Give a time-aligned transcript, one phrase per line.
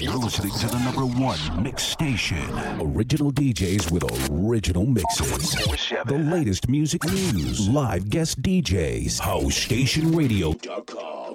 [0.00, 2.38] You're listening to the number one mix station.
[2.80, 5.56] Original DJs with original mixes.
[6.06, 11.27] The latest music news, live guest DJs, HouseStationRadio.com.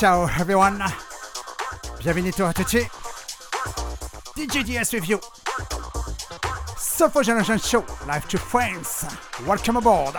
[0.00, 0.82] Ciao everyone,
[1.98, 2.78] bienvenue à tutti.
[4.34, 5.20] DJ DS with you.
[6.78, 9.04] Soulful Generation Show, live to France.
[9.46, 10.16] Welcome aboard.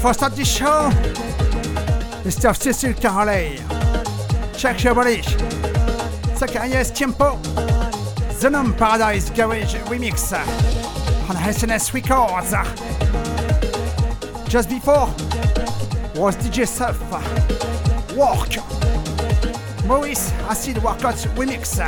[0.00, 0.88] For start the show?
[2.24, 2.56] Mr.
[2.56, 3.58] Cecil Carley.
[4.56, 5.20] Check your body.
[6.36, 7.36] Zacharias Tiempo.
[8.32, 10.32] Zenon Paradise Garage Remix
[11.28, 12.52] on SNS Records.
[14.48, 15.08] Just before
[16.18, 16.98] was DJ Surf.
[18.16, 18.56] Work.
[19.86, 21.78] Maurice Acid Workout Remix.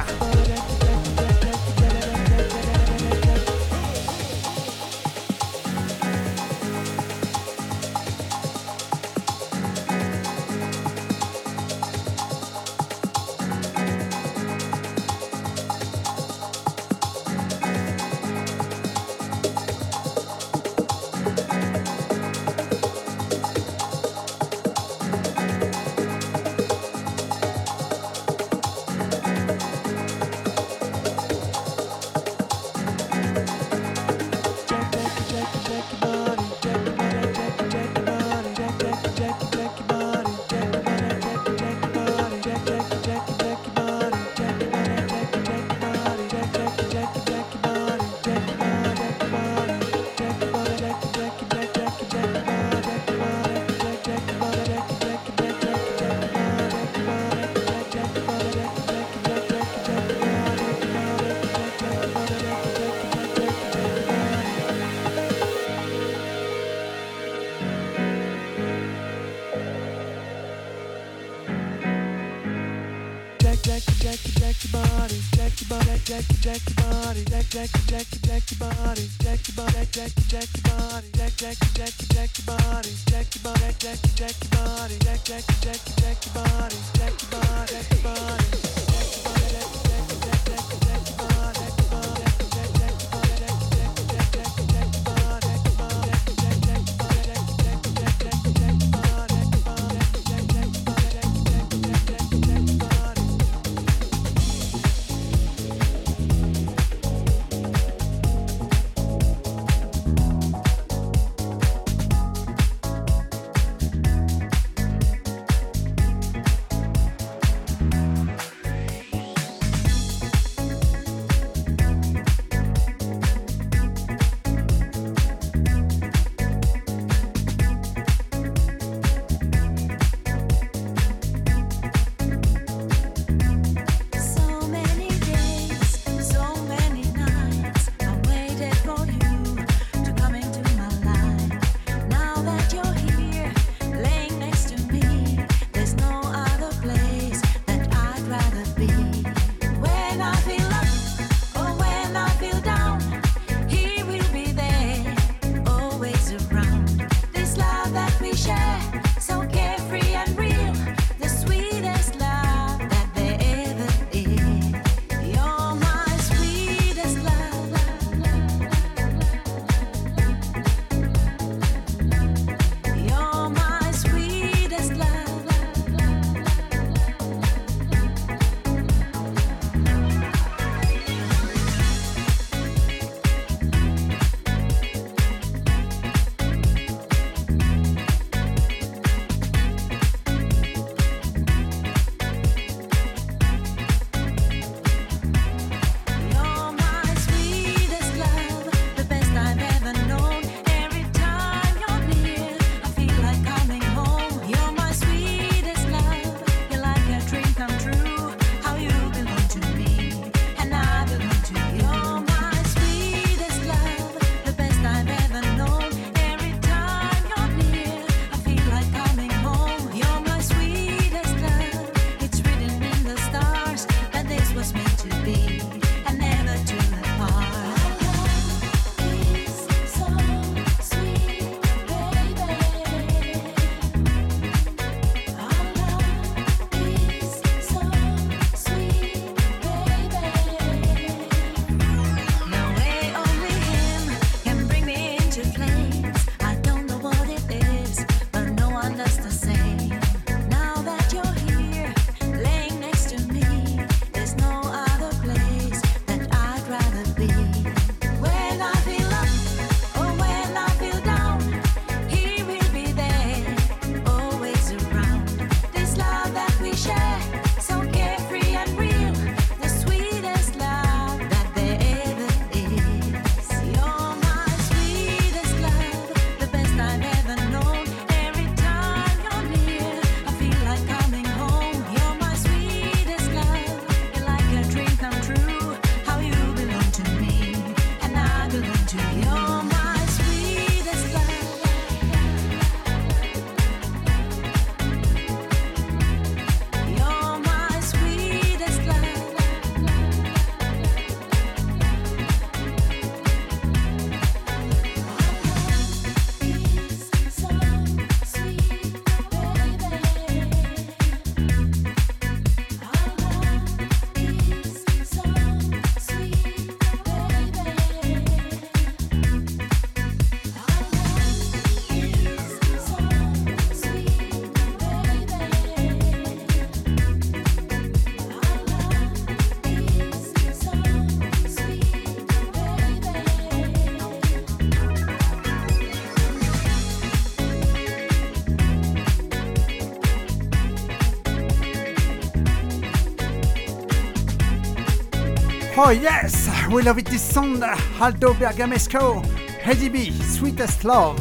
[345.84, 347.60] Oh yes, we love it this song,
[348.00, 349.20] Aldo Bergamesco,
[349.64, 351.18] Eddie B, Sweetest Love.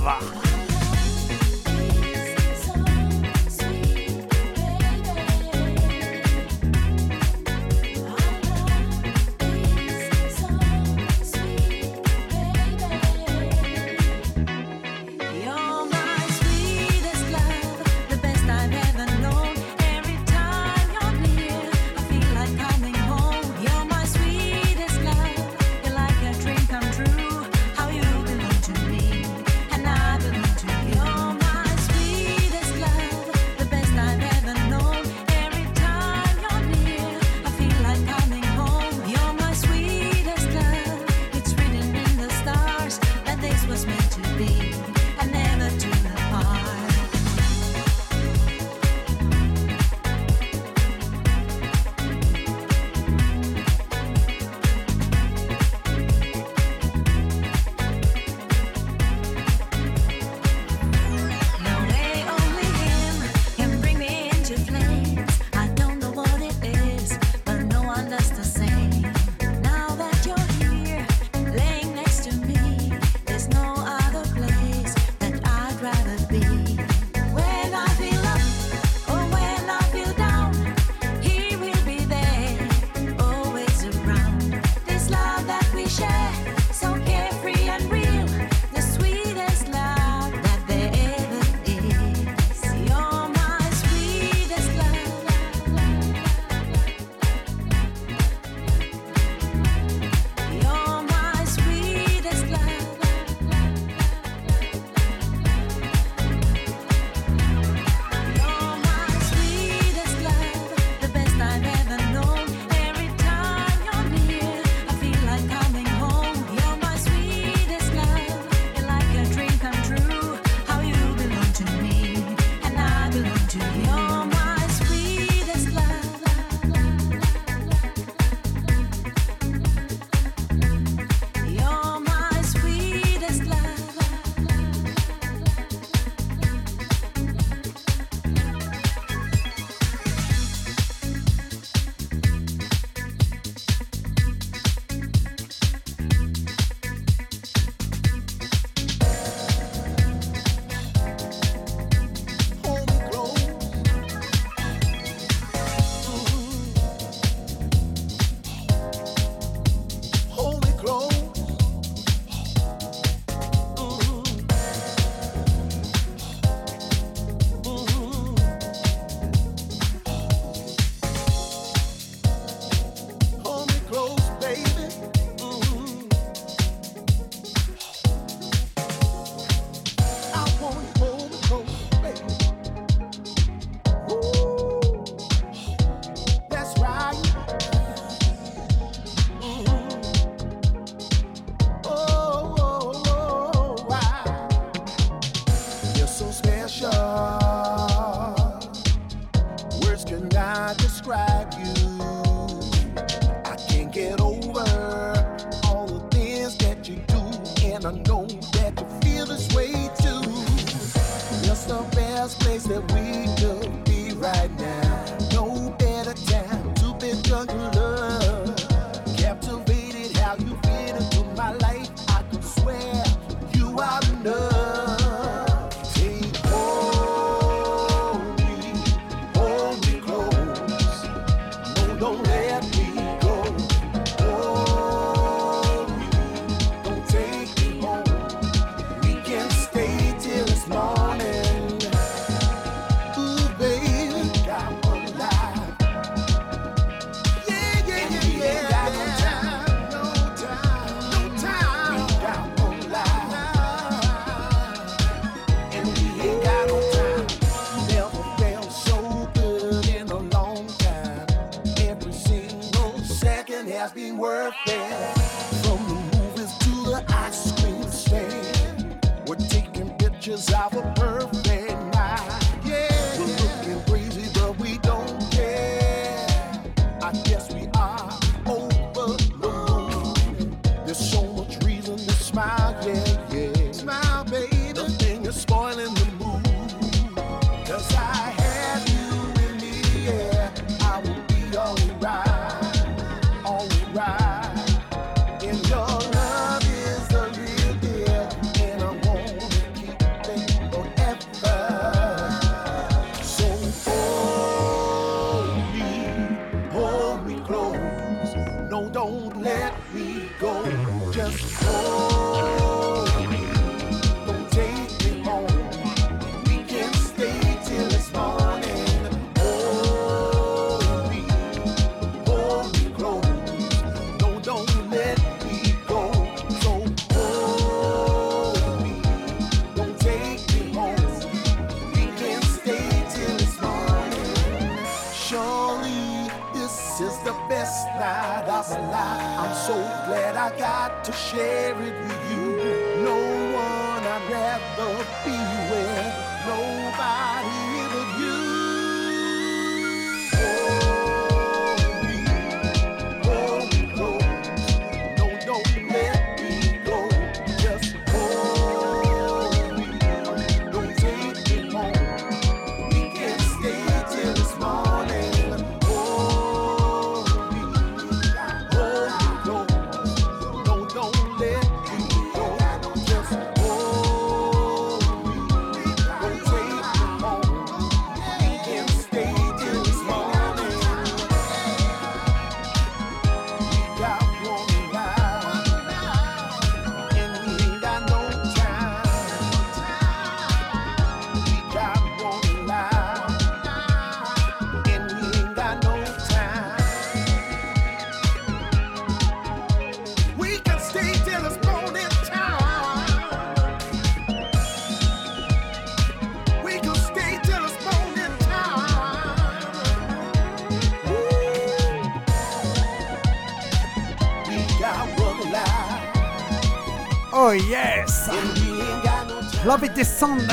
[419.72, 420.52] Love It Descend,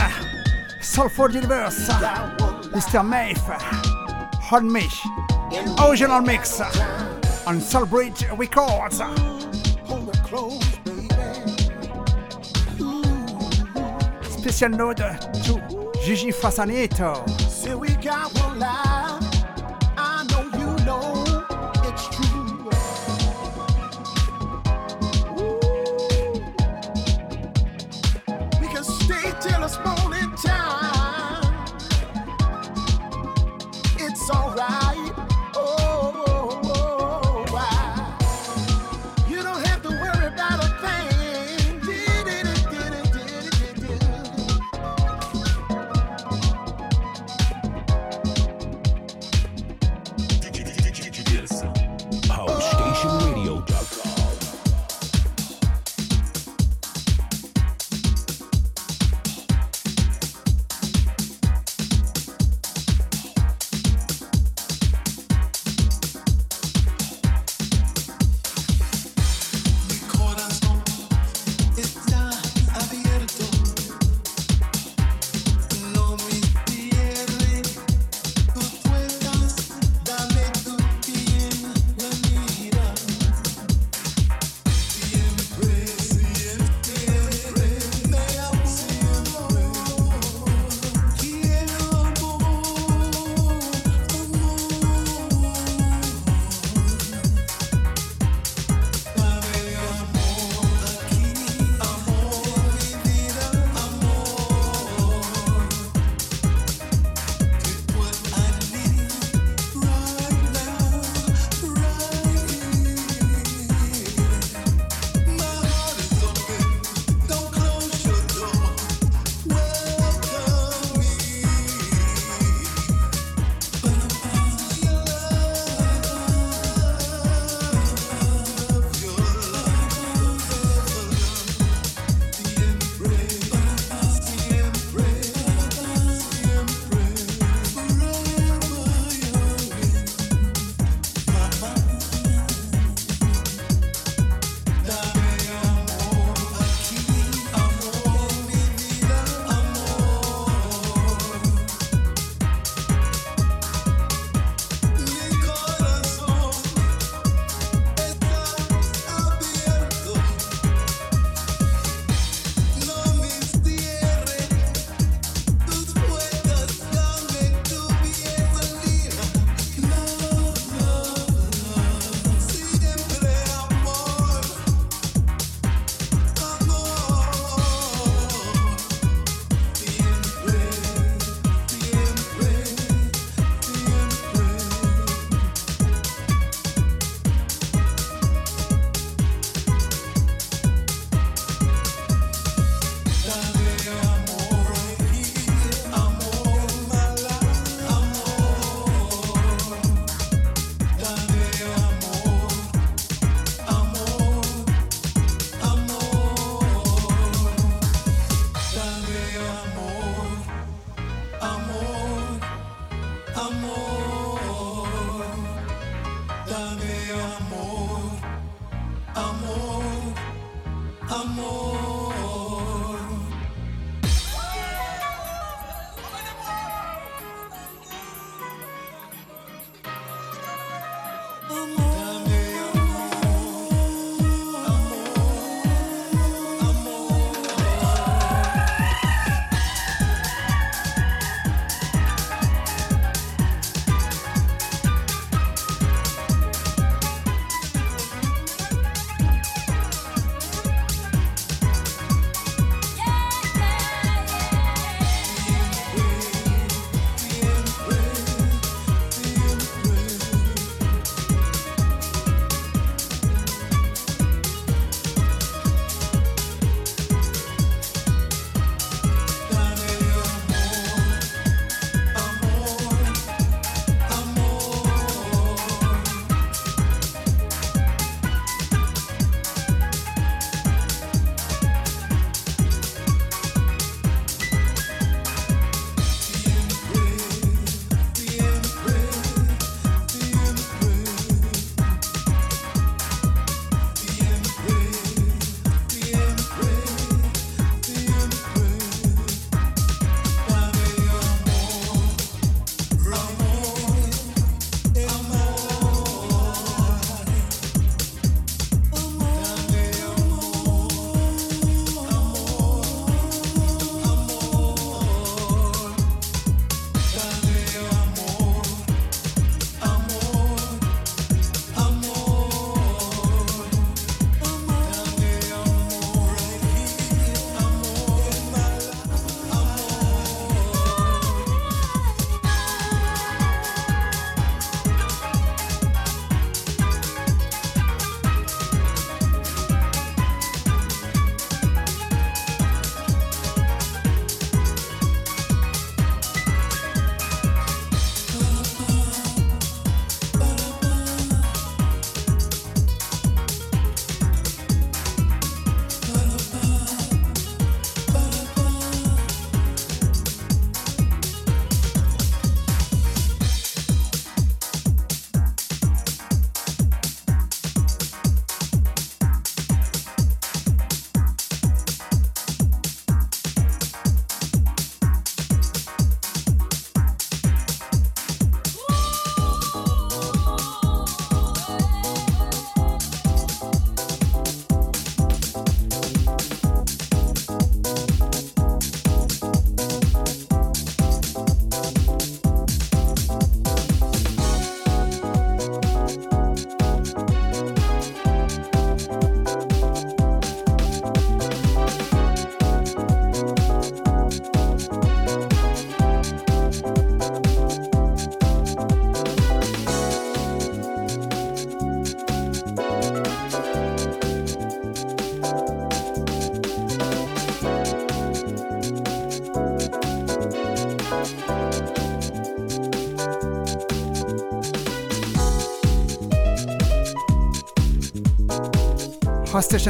[0.80, 1.88] Soulful Universe,
[2.68, 3.04] Mr.
[3.04, 3.50] Maeve,
[4.52, 4.86] On Me,
[5.84, 6.60] Original Mix,
[7.44, 8.98] on Soulbridge Records.
[14.38, 17.26] Special note to Gigi Fasanito.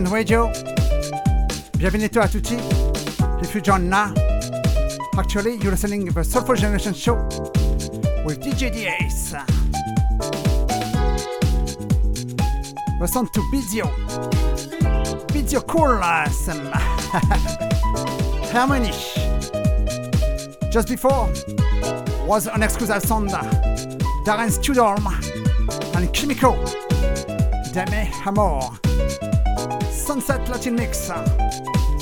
[0.06, 0.50] Radio.
[1.76, 2.56] Bienvenue à tutti.
[3.42, 4.12] If you join now,
[5.18, 7.16] actually you're listening to the Soulful Generation Show
[8.24, 9.34] with DJ DAs.
[13.00, 13.90] Listen to Bizio.
[15.28, 16.70] Bizio Coolsome.
[18.52, 18.92] Harmony.
[20.70, 21.28] Just before
[22.26, 23.30] was an exclusive sound.
[24.24, 25.04] Darren Studorm
[25.96, 26.54] and Kimiko.
[27.72, 28.87] Dame Amor.
[30.60, 31.97] Sunset Latin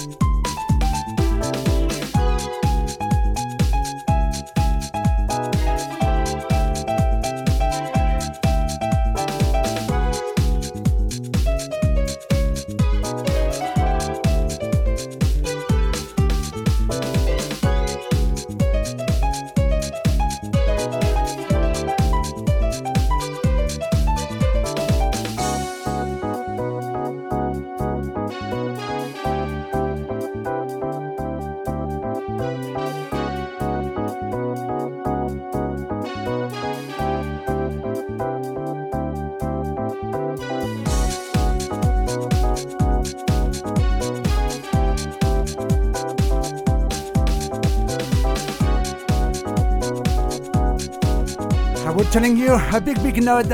[52.16, 52.54] telling you.
[52.72, 53.44] A big, big nod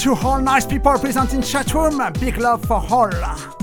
[0.00, 3.57] To all nice people present in chat room, big love for all.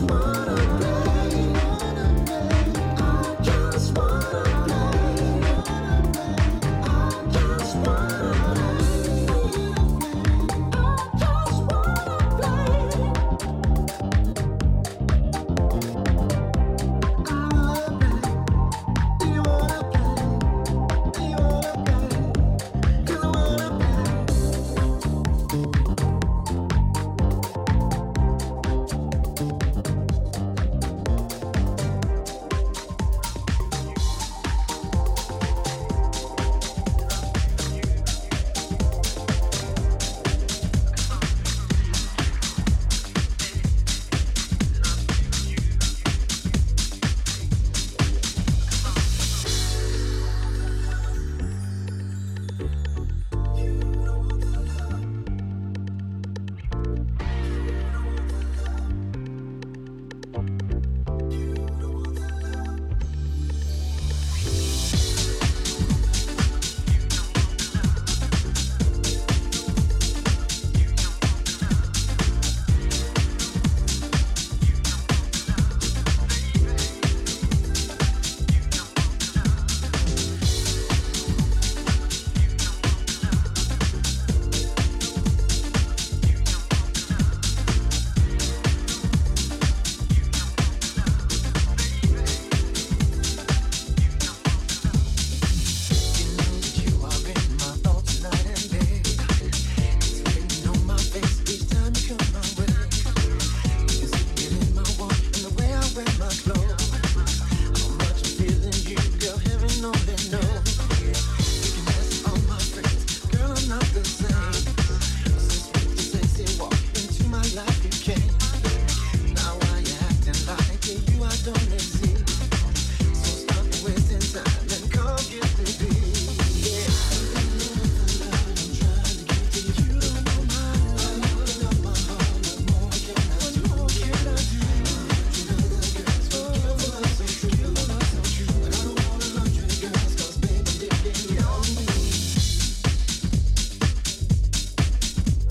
[0.00, 0.37] one.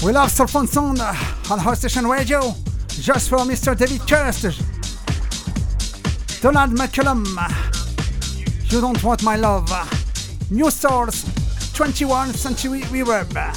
[0.07, 2.55] We love Phone Sound on House Station Radio.
[2.87, 3.77] Just for Mr.
[3.77, 4.55] David Kirst.
[6.39, 7.25] Donald McCullum.
[8.71, 9.69] You don't want my love.
[10.49, 11.25] New Souls.
[11.73, 13.56] 21 Century Reverb.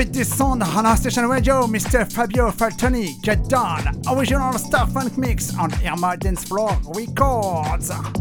[0.00, 2.10] It this song on our station radio, Mr.
[2.10, 8.19] Fabio Faltoni, Get Down, original Star Funk mix on Irma Dance Floor Records.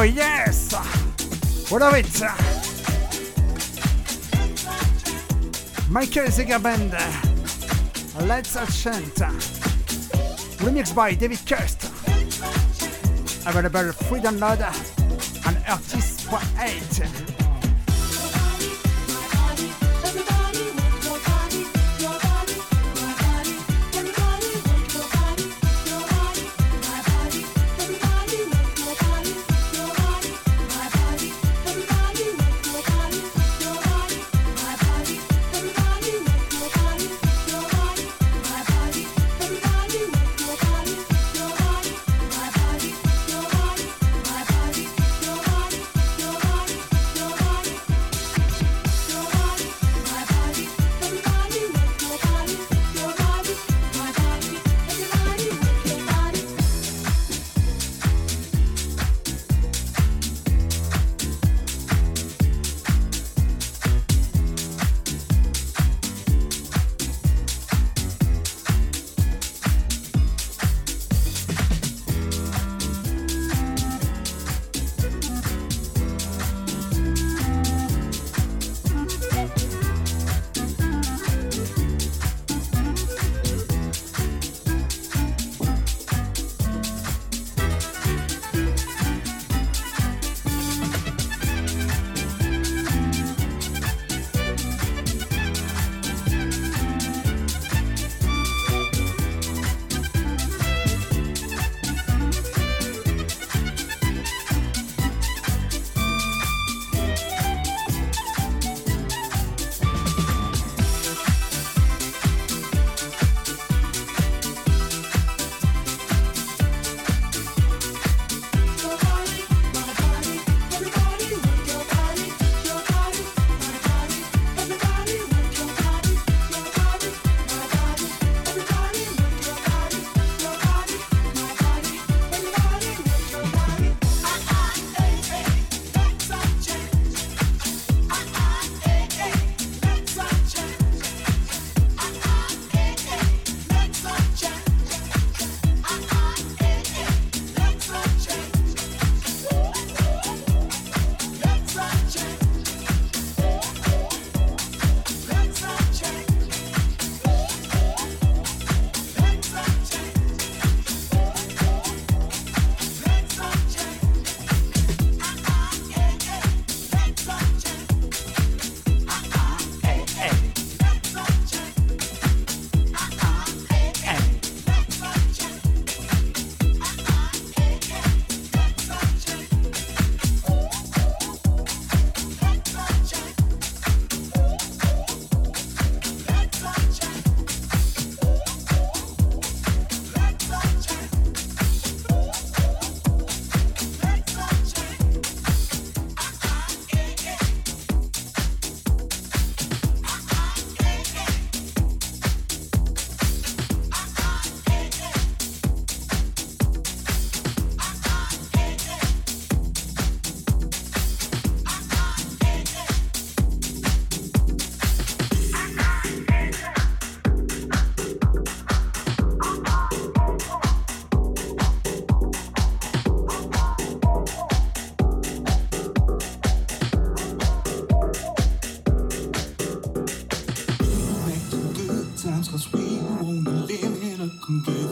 [0.00, 0.72] Oh yes!
[1.70, 2.06] What of it?
[5.90, 6.92] Michael Zager Band,
[8.26, 9.14] Let's Chant,
[10.64, 11.84] remixed by David Kirst,
[13.46, 14.89] available free download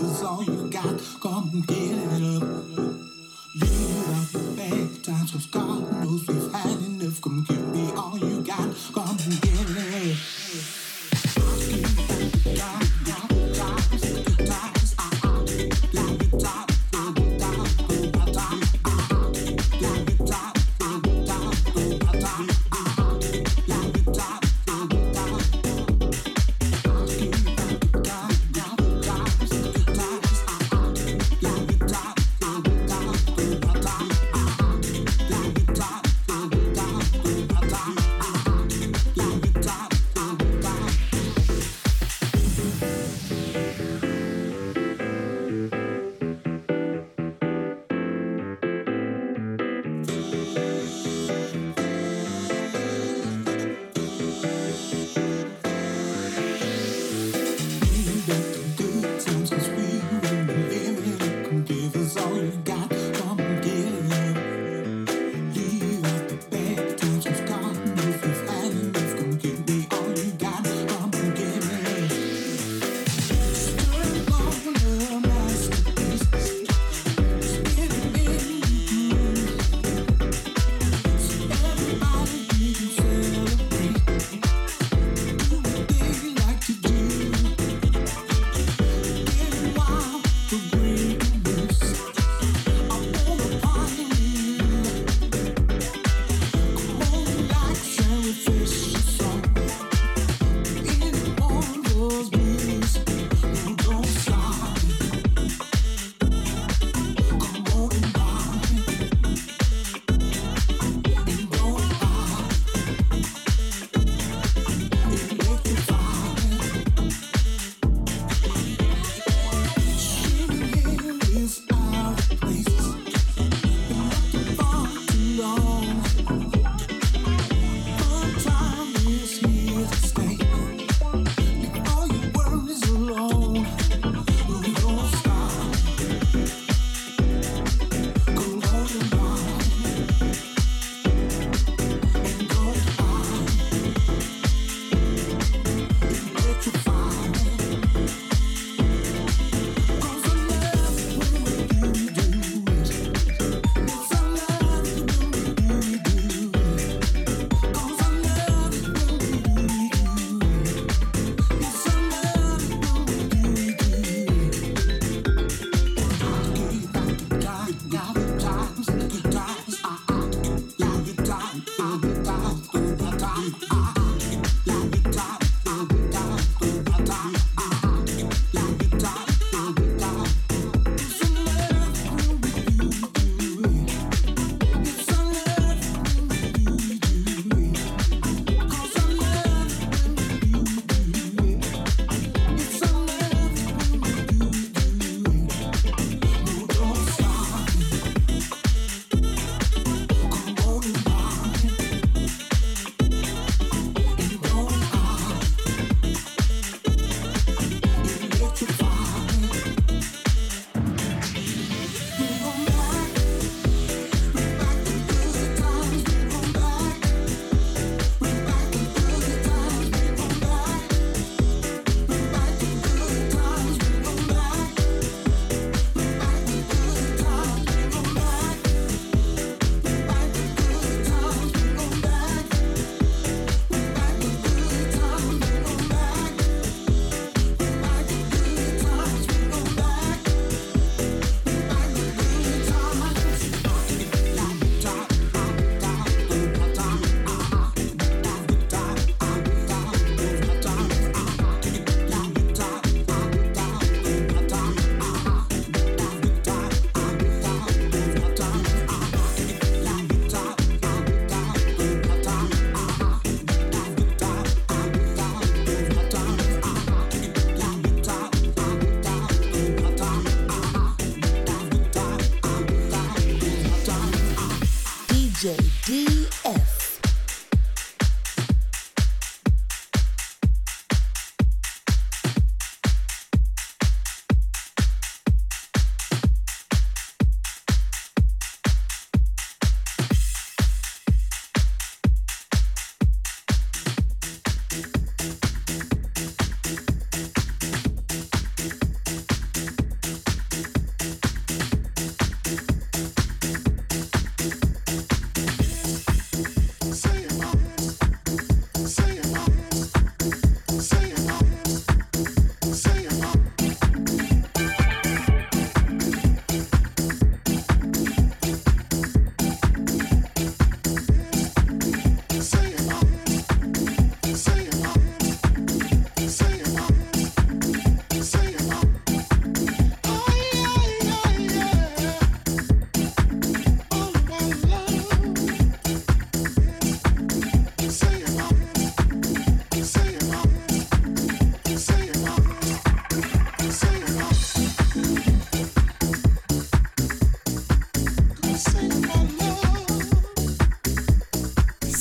[0.08, 1.00] is all you got.
[1.20, 2.42] Come get it up.
[3.60, 7.20] Leave out the bad times, cause God knows we've had enough.
[7.20, 8.74] Come give me all you got.
[8.94, 10.77] Come get it up.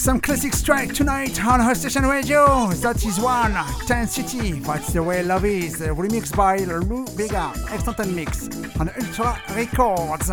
[0.07, 2.67] Classic strike tonight on her station radio.
[2.67, 3.53] That is one,
[3.85, 4.53] Ten City.
[4.61, 5.81] That's the way love is.
[5.81, 8.47] Remixed by Lou Vega, extended mix
[8.79, 10.31] on Ultra Records.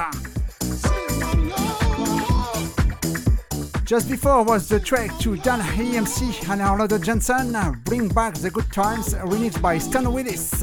[3.84, 8.72] Just before was the track to Dan EMC and Arnold Johnson, Bring Back the Good
[8.72, 10.62] Times, remixed by Stan Willis.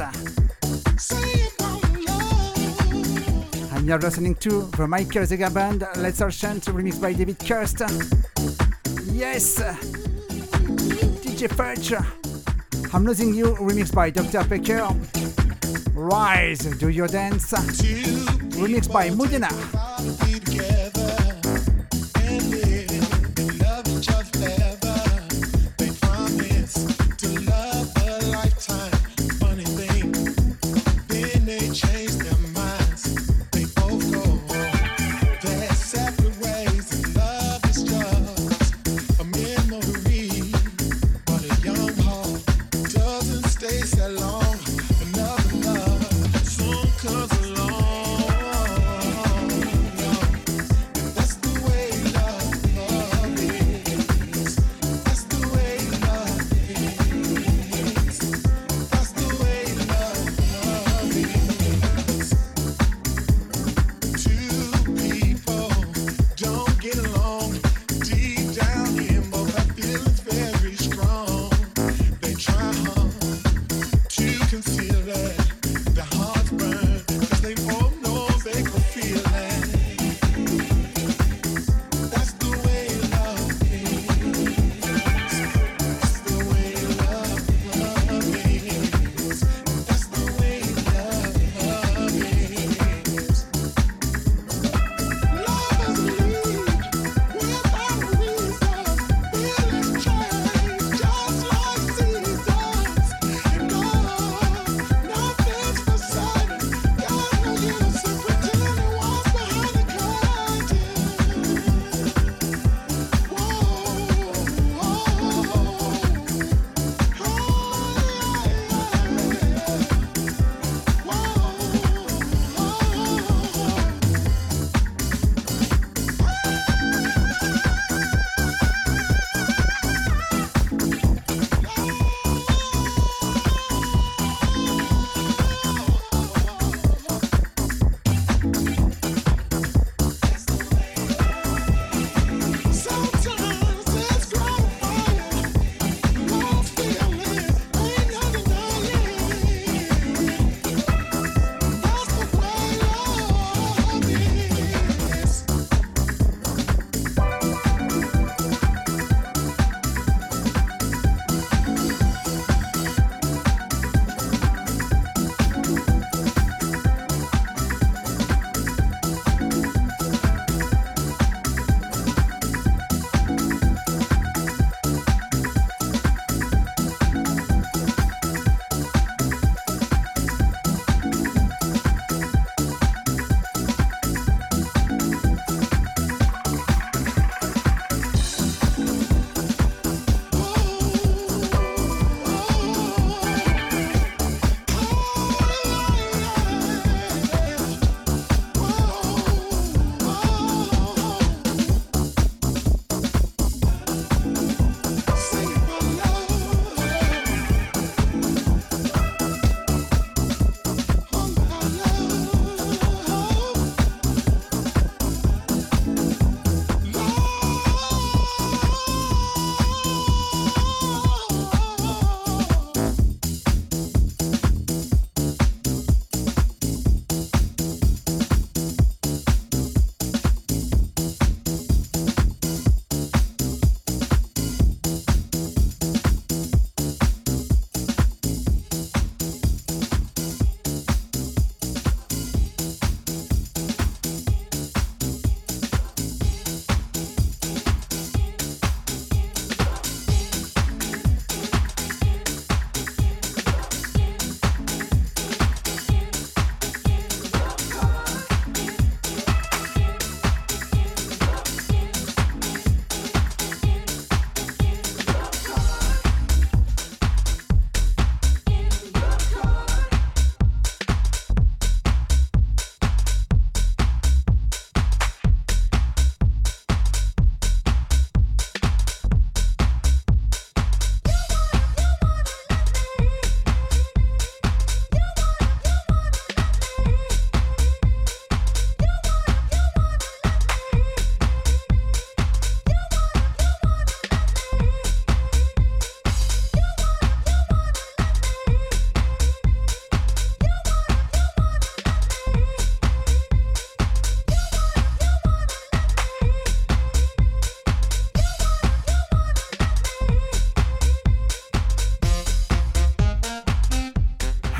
[3.73, 8.20] And you're listening to the Michael Zager Band, Let's All Chant, remixed by David Kirst.
[9.21, 9.61] Yes!
[11.21, 11.93] DJ Fudge.
[12.91, 14.43] I'm Losing You, remixed by Dr.
[14.49, 14.89] Packer.
[15.93, 17.51] Rise, Do Your Dance,
[18.57, 19.51] remixed by Mudena.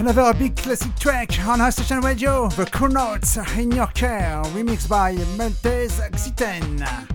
[0.01, 5.13] Another big classic track on High Station Radio, The Chronauts in Your Care, remixed by
[5.37, 7.10] Maltese Xiten.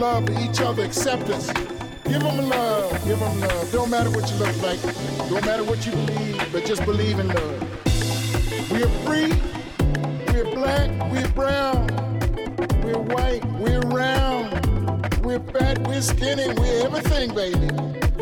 [0.00, 1.48] Love for each other, acceptance.
[2.04, 3.70] Give them love, give them love.
[3.70, 4.80] Don't matter what you look like,
[5.28, 8.70] don't matter what you believe, but just believe in love.
[8.70, 9.30] We're free,
[10.32, 11.86] we're black, we're brown,
[12.82, 14.50] we're white, we're round,
[15.22, 17.68] we're fat, we're skinny, we're everything, baby.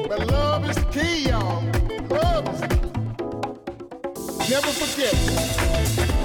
[0.08, 1.62] But love is the key, y'all.
[2.08, 4.50] Love is the key.
[4.50, 6.17] Never forget.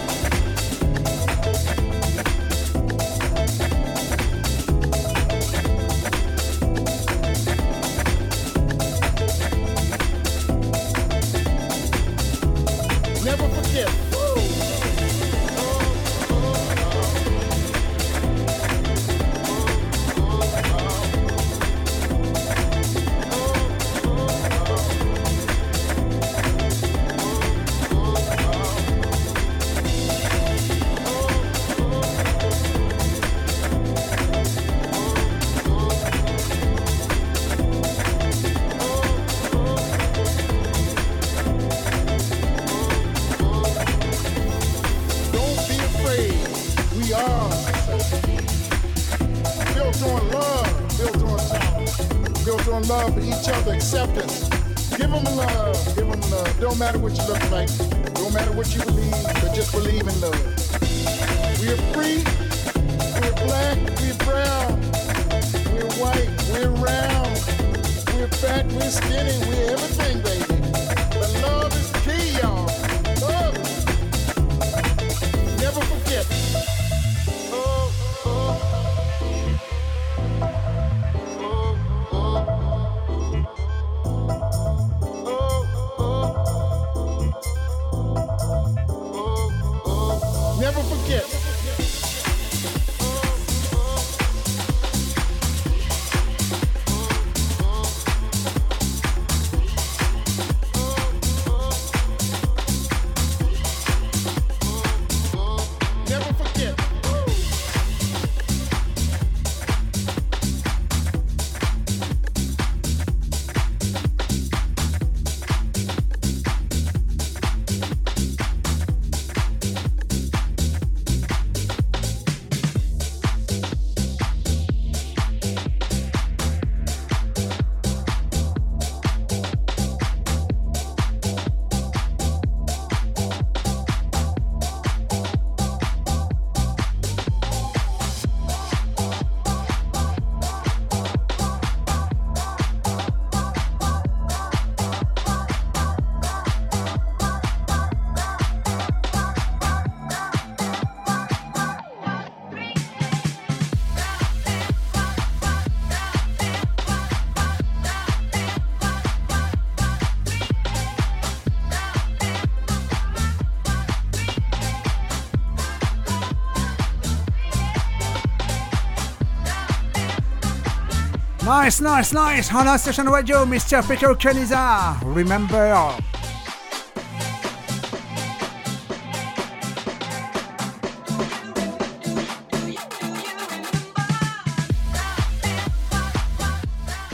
[171.63, 172.53] Nice, nice, nice.
[172.53, 173.81] On our session radio, Mr.
[173.87, 174.97] Peter Keniza.
[175.15, 175.95] Remember.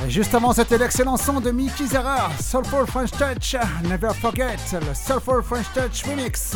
[0.08, 3.56] juste avant, c'était l'excellent son de Mickey Zerrer, Soulful French Touch.
[3.84, 6.56] Never forget le Soulful French Touch remix.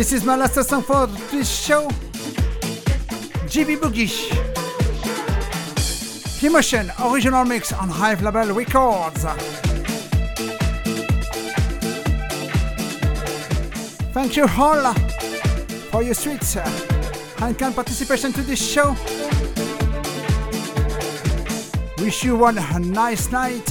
[0.00, 1.86] This is my last song for this show.
[3.52, 4.08] GB Boogie.
[6.42, 9.24] Emotion original mix on Hive Label Records.
[14.14, 14.94] Thank you all
[15.90, 18.96] for your sweet uh, and kind participation to this show.
[21.98, 23.70] Wish you one a nice night.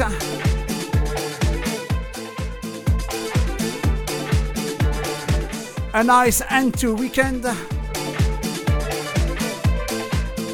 [6.00, 7.44] A nice end to weekend.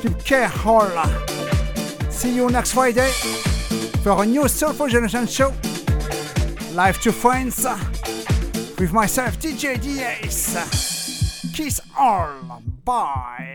[0.01, 0.89] Take care all.
[2.09, 3.11] See you next Friday
[4.01, 5.53] for a new Soulful Generation show.
[6.73, 7.63] Live to friends
[8.79, 11.51] with myself, DJ DS.
[11.53, 12.63] Kiss all.
[12.83, 13.54] Bye.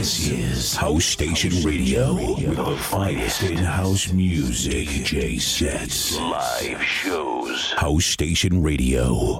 [0.00, 7.74] This is House Station Radio with the finest in house music, J sets, live shows.
[7.76, 9.38] House Station Radio.